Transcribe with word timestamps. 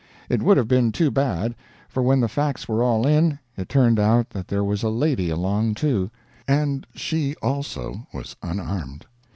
It 0.29 0.41
would 0.41 0.57
have 0.57 0.67
been 0.67 0.91
too 0.91 1.11
bad, 1.11 1.53
for 1.87 2.01
when 2.01 2.21
the 2.21 2.27
facts 2.27 2.67
were 2.67 2.81
all 2.81 3.05
in, 3.05 3.37
it 3.55 3.69
turned 3.69 3.99
out 3.99 4.31
that 4.31 4.47
there 4.47 4.63
was 4.63 4.81
a 4.81 4.89
lady 4.89 5.29
along, 5.29 5.75
too, 5.75 6.09
and 6.47 6.87
she 6.95 7.35
also 7.35 8.07
was 8.11 8.35
unarmed. 8.41 9.05